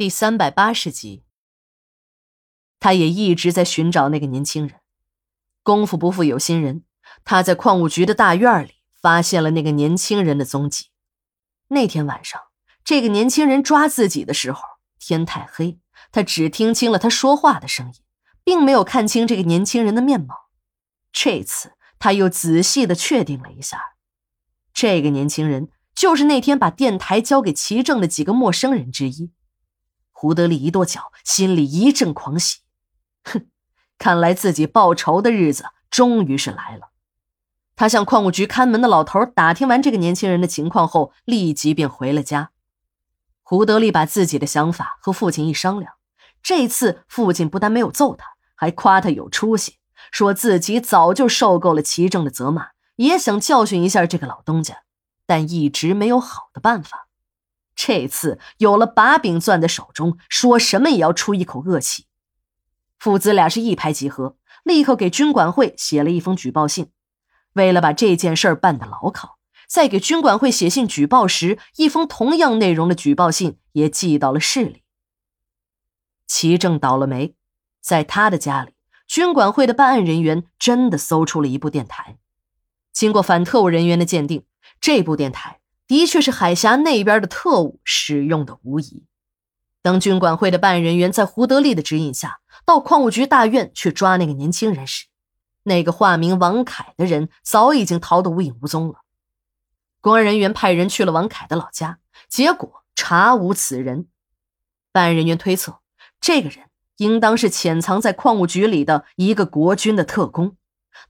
[0.00, 1.24] 第三百八十集。
[2.78, 4.80] 他也一直在寻找那个年轻人。
[5.62, 6.84] 功夫不负有心人，
[7.22, 10.86] 他在矿务局的大院里发现了那个年轻人的踪迹。
[11.68, 12.40] 那天晚上，
[12.82, 14.62] 这个年轻人抓自己的时候，
[14.98, 15.78] 天太黑，
[16.10, 17.92] 他只听清了他说话的声音，
[18.42, 20.48] 并没有看清这个年轻人的面貌。
[21.12, 23.78] 这次，他又仔细的确定了一下，
[24.72, 29.32] 这个年轻人就是那天把电台交给齐正的几个陌生人之一。
[30.20, 32.58] 胡德利一跺脚，心里一阵狂喜，
[33.24, 33.46] 哼，
[33.96, 36.90] 看来自己报仇的日子终于是来了。
[37.74, 42.50] 他向矿务局看门的老头打听完这个年轻人的情况后，立即便回了家。
[43.42, 45.94] 胡德利把自己的想法和父亲一商量，
[46.42, 49.78] 这次父亲不但没有揍他，还夸他有出息，
[50.12, 54.82] 说自己早就受够了齐正的责骂，也想教训一下这个老东家，
[55.24, 57.06] 但一直没有好的办法。
[57.82, 62.04] 这次有了把柄攥在手中，说什么也要出一口恶气。
[62.98, 66.90] 父子俩是一拍即合，立刻给军管会写了一封举报信。
[67.54, 74.82] 为了把这件事办得牢靠，在给军管会写信举报时，一封同样内容的举报信也寄到了市里。
[76.26, 77.34] 齐正倒了霉，
[77.80, 78.74] 在他的家里，
[79.06, 82.18] 军管会的办案人员真的搜出了一部电台。
[82.92, 84.44] 经过反特务人员的鉴定，
[84.82, 85.59] 这部电台。
[85.90, 89.02] 的确是海峡那边的特务使用的无疑。
[89.82, 95.06] 当军管会的办案人员在胡德利的指引下到矿务局大院去抓那个年轻人时，
[95.64, 99.00] 那个化名王凯的人早已经逃得无影无踪了。
[100.00, 104.06] 公安人员派人去了王凯的老家，结果查无此人。
[104.92, 105.80] 办案人员推测，
[106.20, 106.66] 这个人
[106.98, 110.56] 应当是潜藏在矿务局里的一个国军的特工。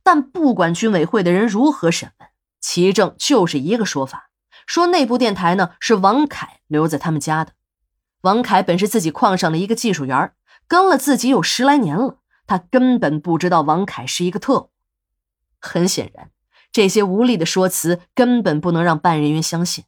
[0.02, 2.30] 但不管军委会的人如何审问，
[2.62, 4.29] 齐正就是一个说法。
[4.70, 7.54] 说那部电台呢是王凯留在他们家的。
[8.20, 10.32] 王凯本是自己矿上的一个技术员，
[10.68, 14.70] 跟了自己有十来年了，他根本不知道王凯是一个特务。
[15.58, 16.31] 很显然，
[16.70, 19.86] 这些无力的说辞根本不能让办案人员相信。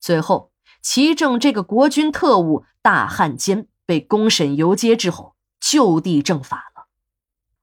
[0.00, 6.86] 最后，齐正这个国军特务大汉奸被公审游街之后，就地正法了。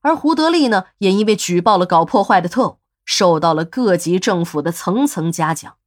[0.02, 5.78] 而胡德利呢，也因为举报了搞破坏的特务，受到了各级政府的层层嘉奖。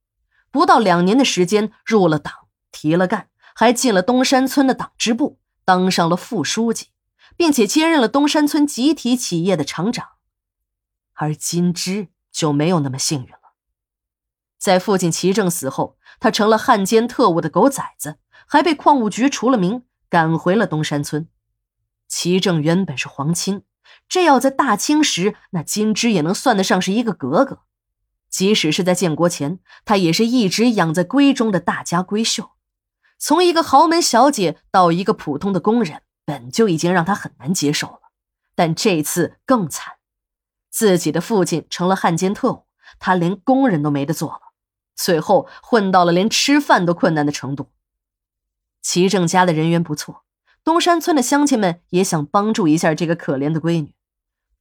[0.50, 2.32] 不到两年的时间，入了党，
[2.72, 6.88] 提了干，还进了东山村的党支部，当上了副书记，
[7.36, 10.08] 并且接任了东山村集体企业的厂长。
[11.14, 13.54] 而金枝就没有那么幸运了，
[14.58, 21.28] 在父亲齐正死后，他成了汉奸特务的狗崽子，还被矿务局除了名，赶回了东山村。
[22.06, 23.64] 齐正原本是皇亲，
[24.08, 27.60] 这要在大清时，那金枝也能算得上是一个格格。
[28.30, 32.50] 即使是在建国前，她也是一直养在闺中的大家闺秀。
[33.18, 38.00] 从一个豪门小姐到一个普通的工人，本就已经让她很难接受了。
[38.54, 39.94] 但这次更惨，
[40.70, 42.66] 自己的父亲成了汉奸特务，
[42.98, 44.40] 她连工人都没得做了，
[44.94, 47.70] 最后混到了连吃饭都困难的程度。
[48.82, 50.24] 齐正家的人缘不错，
[50.62, 53.94] 东山村的乡亲们也想帮助一下这个可怜的闺女，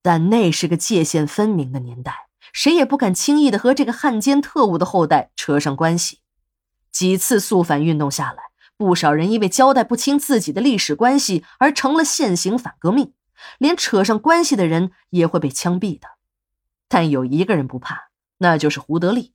[0.02, 2.27] 但那是个界限分明的年代。
[2.54, 6.20] 谁也不敢轻易的和这个汉奸特务的后代扯上关系。
[6.92, 8.44] 几次肃反运动下来，
[8.76, 13.14] 不少人因为交代不清自己的历史关系而成了现行反革命，
[13.60, 16.08] 连扯上关系的人也会被枪毙的。
[16.88, 18.10] 但有一个人不怕，
[18.40, 19.34] 那就是胡德利。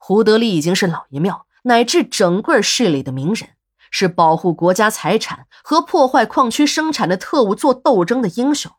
[0.00, 3.50] 胡德利已经是老爷庙乃至整个市里的名人，
[3.90, 8.72] 是保护国家财产和破坏矿区生产的特务做斗争的英雄。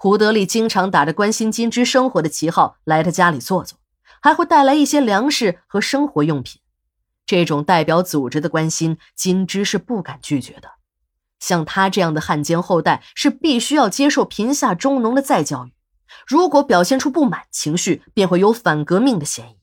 [0.00, 3.80] 胡德利经常打着关心金枝生活的旗号来他家里坐坐，
[4.22, 6.60] 还会带来一些粮食和生活用品。
[7.26, 10.74] 这种代表组织的关心，金枝是不敢拒绝的。
[11.40, 15.72] 像他这样的汉奸后代，是必须要接受贫下中农的再教育。
[16.28, 19.58] 如果表现出不满情绪，便会有反革命的嫌疑。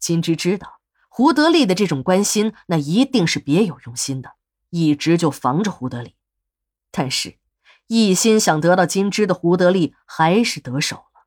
[0.00, 4.32] 金枝知道胡德利的这种关心，那一定是别有用心的，
[4.70, 6.16] 一直就防着胡德利。
[6.90, 7.36] 但是。
[7.88, 11.26] 一心想得到金枝的胡德利还是得手了。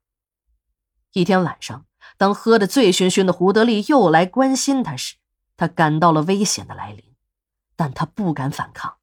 [1.13, 1.85] 一天晚上，
[2.17, 5.15] 当喝得醉醺醺的胡德利又来关心他时，
[5.55, 7.03] 他感到了危险的来临，
[7.75, 8.97] 但他不敢反抗。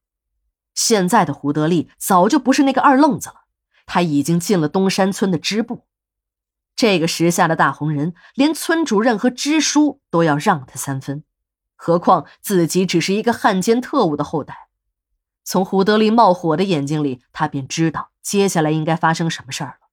[0.75, 3.47] 现在的胡德利早就不是那个二愣子了，
[3.87, 5.87] 他已经进了东山村的支部。
[6.75, 11.25] 这个时下的大红人，连村主任和支书都要让他三分，
[11.75, 14.66] 何况自己只是一个汉奸特务的后代。
[15.49, 19.87] 从胡德利冒火的眼睛里，他便知道接下来应该发生什么事儿了。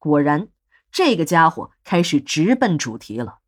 [0.00, 0.48] 果然，
[0.90, 3.38] 这个家伙开始直奔主题了。